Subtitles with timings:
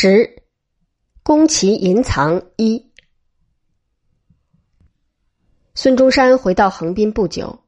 [0.00, 0.44] 十，
[1.24, 2.92] 宫崎银藏一。
[5.74, 7.58] 孙中山回到横滨不久，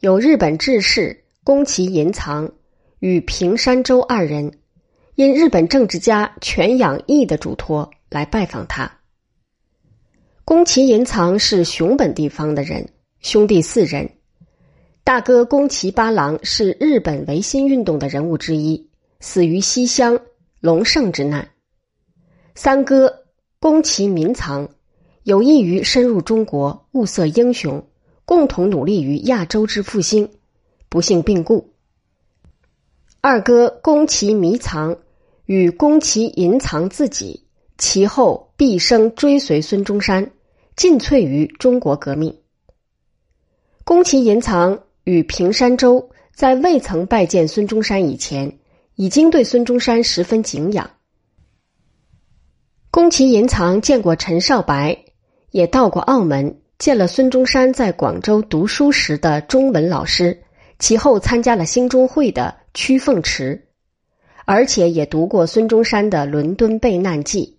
[0.00, 2.52] 有日本志士宫崎银藏
[2.98, 4.58] 与平山周二人，
[5.14, 8.98] 因日本政治家全养义的嘱托来拜访他。
[10.44, 12.88] 宫崎银藏是熊本地方的人，
[13.20, 14.10] 兄弟四人，
[15.04, 20.18] 大哥宫崎八郎是日本维新运动的人物之一，死于西乡
[20.58, 21.48] 隆盛之难。
[22.60, 23.22] 三哥
[23.60, 24.70] 宫崎民藏
[25.22, 27.86] 有意于深入中国，物色英雄，
[28.24, 30.28] 共同努力于亚洲之复兴，
[30.88, 31.72] 不幸病故。
[33.20, 34.98] 二哥宫崎迷藏
[35.46, 37.44] 与宫崎银藏自己，
[37.78, 40.32] 其后毕生追随孙中山，
[40.74, 42.40] 尽瘁于中国革命。
[43.84, 48.58] 宫崎银藏与平山周在未曾拜见孙中山以前，
[48.96, 50.90] 已经对孙中山十分敬仰。
[53.08, 55.06] 宫崎银藏见过陈少白，
[55.50, 60.42] 也到过澳门，见了孙中山在广州读书时的中文老师，
[60.78, 63.68] 其后参加了兴中会的屈凤池，
[64.44, 67.58] 而且也读过孙中山的《伦敦备难记》。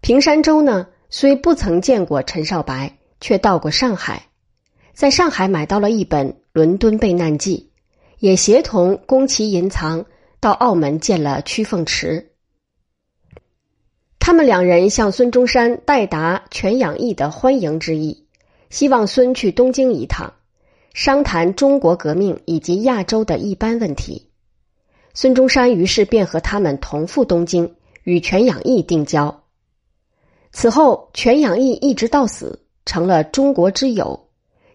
[0.00, 4.26] 平山周呢，虽不曾见过陈少白，却到过上海，
[4.92, 7.70] 在上海买到了一本《伦敦备难记》，
[8.18, 10.04] 也协同宫崎银藏
[10.40, 12.29] 到澳门见了屈凤池。
[14.20, 18.26] 他们两人向孙中山代达全养义的欢迎之意，
[18.68, 20.34] 希望孙去东京一趟，
[20.92, 24.28] 商谈中国革命以及亚洲的一般问题。
[25.14, 29.42] 孙中山于是便和他们同赴东京，与全养义定交。
[30.52, 34.28] 此后，全养义一直到死，成了中国之友。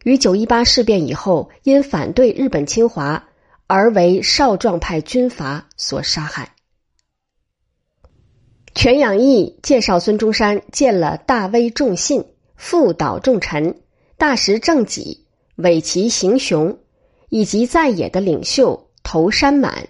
[0.03, 3.23] 于九一八事变以后，因反对日本侵华，
[3.67, 6.54] 而为少壮派军阀所杀害。
[8.75, 12.25] 全养义介绍孙中山见了大威重信、
[12.57, 13.79] 副岛重臣、
[14.17, 15.25] 大石正己、
[15.55, 16.77] 尾崎行雄，
[17.29, 19.87] 以及在野的领袖头山满，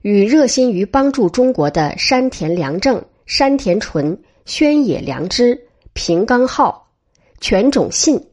[0.00, 6.90] 与热心于帮助中国的山田良正、山田纯、宣野良知、平冈浩、
[7.38, 8.28] 全种信、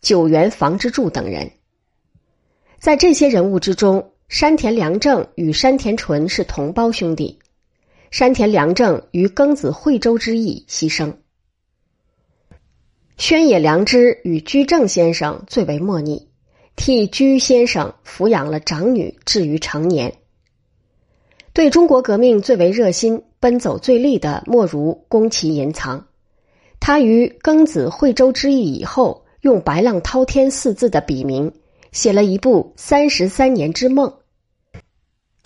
[0.00, 1.50] 九原房之助等人。
[2.78, 7.40] 在这些人物之中，山田良正与山田纯是同胞兄弟。
[8.12, 11.14] 山田良正于庚子惠州之役牺牲，
[13.16, 16.28] 宣野良知与居正先生最为莫逆，
[16.76, 20.14] 替居先生抚养了长女，至于成年。
[21.54, 26.06] 对中国革命最为热心、奔走最力的，莫如宫崎寅藏。
[26.80, 31.50] 他于庚子惠州之役以后，用“白浪滔天”四字的笔名，
[31.92, 34.06] 写了一部《三十三年之梦》。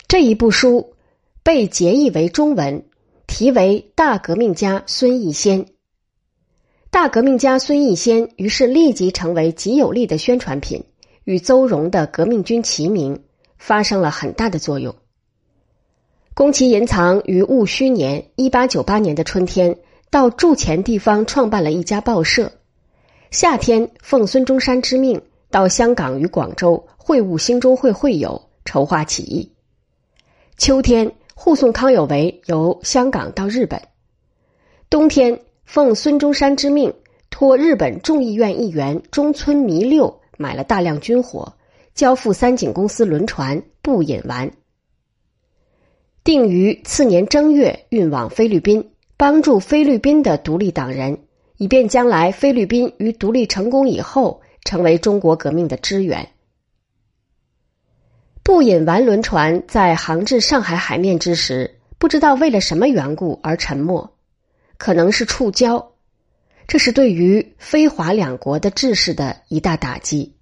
[0.09, 0.95] 这一部书。
[1.47, 2.83] 被结译为中文，
[3.25, 5.63] 题为《大革命家孙逸仙》。
[6.91, 10.83] 大革命家孙逸仙于是立即成为极有力的宣传品，
[11.23, 13.23] 与邹容的《革命军》齐名，
[13.57, 14.93] 发生了很大的作用。
[16.33, 19.77] 宫崎银藏于戊戌年（一八九八年的春天）
[20.11, 22.51] 到筑前地方创办了一家报社，
[23.31, 29.53] 夏天奉孙中山之命到香港与广州会晤兴中会会友，筹划起义。
[30.57, 31.13] 秋天。
[31.39, 33.79] 护送康有为由香港到日本。
[34.89, 36.91] 冬天，奉孙中山之命，
[37.29, 41.53] 托日本众议院议员中村弥六买了大量军火，
[41.93, 44.51] 交付三井公司轮船不引丸，
[46.23, 51.19] 定于次年正月运往菲律宾，帮助菲律宾的独立党人，
[51.57, 56.29] 以便将来菲律宾于独立成功以后，成为中国革命的支援。
[58.47, 64.09] 不引丸轮船在航至上海海面之时，不知道为了什么缘故而沉没，
[64.77, 65.87] 可能是触礁，
[66.65, 70.36] 这是对于非华两国的志士的一大打击。